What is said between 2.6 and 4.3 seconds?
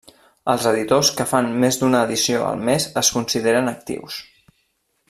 mes es consideren actius.